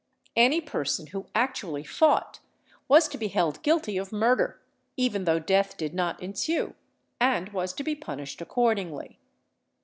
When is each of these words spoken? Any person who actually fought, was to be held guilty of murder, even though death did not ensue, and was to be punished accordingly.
Any 0.35 0.61
person 0.61 1.05
who 1.13 1.27
actually 1.35 1.83
fought, 1.83 2.39
was 2.87 3.07
to 3.09 3.19
be 3.19 3.27
held 3.27 3.61
guilty 3.61 3.99
of 3.99 4.11
murder, 4.11 4.59
even 4.97 5.25
though 5.25 5.37
death 5.37 5.77
did 5.77 5.93
not 5.93 6.19
ensue, 6.23 6.73
and 7.19 7.49
was 7.49 7.71
to 7.73 7.83
be 7.83 7.93
punished 7.93 8.41
accordingly. 8.41 9.19